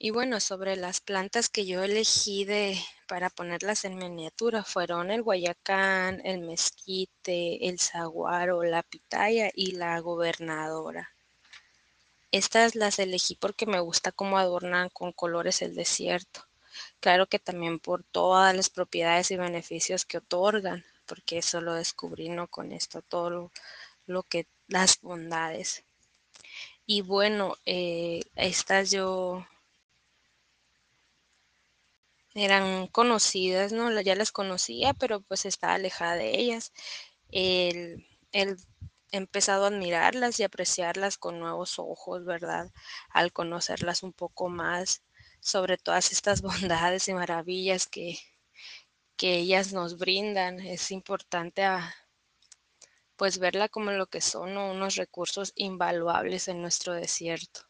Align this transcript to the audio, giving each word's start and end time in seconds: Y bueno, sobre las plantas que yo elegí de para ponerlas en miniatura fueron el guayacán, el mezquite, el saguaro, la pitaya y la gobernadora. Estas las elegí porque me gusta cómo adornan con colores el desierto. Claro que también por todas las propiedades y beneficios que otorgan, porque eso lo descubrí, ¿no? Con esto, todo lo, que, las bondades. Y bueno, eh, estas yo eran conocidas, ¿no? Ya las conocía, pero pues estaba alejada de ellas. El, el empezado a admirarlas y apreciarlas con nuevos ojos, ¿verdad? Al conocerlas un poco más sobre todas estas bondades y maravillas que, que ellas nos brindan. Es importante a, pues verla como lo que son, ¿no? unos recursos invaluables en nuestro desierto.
Y 0.00 0.10
bueno, 0.10 0.38
sobre 0.38 0.76
las 0.76 1.00
plantas 1.00 1.48
que 1.48 1.66
yo 1.66 1.82
elegí 1.82 2.44
de 2.44 2.78
para 3.08 3.30
ponerlas 3.30 3.84
en 3.84 3.96
miniatura 3.98 4.62
fueron 4.62 5.10
el 5.10 5.22
guayacán, 5.22 6.20
el 6.24 6.40
mezquite, 6.42 7.68
el 7.68 7.80
saguaro, 7.80 8.62
la 8.62 8.84
pitaya 8.84 9.50
y 9.52 9.72
la 9.72 9.98
gobernadora. 9.98 11.10
Estas 12.30 12.76
las 12.76 13.00
elegí 13.00 13.34
porque 13.34 13.66
me 13.66 13.80
gusta 13.80 14.12
cómo 14.12 14.38
adornan 14.38 14.88
con 14.90 15.12
colores 15.12 15.62
el 15.62 15.74
desierto. 15.74 16.46
Claro 17.00 17.26
que 17.26 17.40
también 17.40 17.80
por 17.80 18.04
todas 18.04 18.54
las 18.54 18.70
propiedades 18.70 19.32
y 19.32 19.36
beneficios 19.36 20.04
que 20.04 20.18
otorgan, 20.18 20.84
porque 21.06 21.38
eso 21.38 21.60
lo 21.60 21.74
descubrí, 21.74 22.28
¿no? 22.28 22.46
Con 22.46 22.70
esto, 22.70 23.02
todo 23.02 23.50
lo, 24.06 24.22
que, 24.24 24.46
las 24.68 25.00
bondades. 25.00 25.82
Y 26.86 27.00
bueno, 27.02 27.56
eh, 27.66 28.22
estas 28.36 28.90
yo 28.92 29.44
eran 32.34 32.86
conocidas, 32.88 33.72
¿no? 33.72 33.90
Ya 34.00 34.14
las 34.14 34.32
conocía, 34.32 34.94
pero 34.94 35.20
pues 35.22 35.44
estaba 35.46 35.74
alejada 35.74 36.16
de 36.16 36.38
ellas. 36.38 36.72
El, 37.30 38.06
el 38.32 38.56
empezado 39.12 39.64
a 39.64 39.68
admirarlas 39.68 40.40
y 40.40 40.44
apreciarlas 40.44 41.18
con 41.18 41.40
nuevos 41.40 41.78
ojos, 41.78 42.24
¿verdad? 42.24 42.70
Al 43.10 43.32
conocerlas 43.32 44.02
un 44.02 44.12
poco 44.12 44.48
más 44.48 45.02
sobre 45.40 45.78
todas 45.78 46.12
estas 46.12 46.42
bondades 46.42 47.08
y 47.08 47.14
maravillas 47.14 47.86
que, 47.86 48.18
que 49.18 49.36
ellas 49.40 49.74
nos 49.74 49.98
brindan. 49.98 50.60
Es 50.60 50.90
importante 50.90 51.62
a, 51.62 51.94
pues 53.16 53.38
verla 53.38 53.68
como 53.68 53.90
lo 53.90 54.06
que 54.06 54.22
son, 54.22 54.54
¿no? 54.54 54.70
unos 54.70 54.96
recursos 54.96 55.52
invaluables 55.56 56.48
en 56.48 56.62
nuestro 56.62 56.94
desierto. 56.94 57.67